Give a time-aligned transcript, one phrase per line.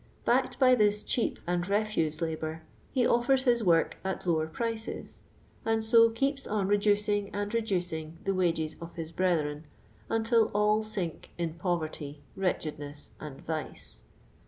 [0.25, 5.21] Backed by this cheap and refuse labour, he offers his work at lower prices,
[5.63, 9.67] and so keeps on reducing and reducing the wages of his brethren,
[10.09, 14.01] until all sink in poverty, wretchedness, and vice.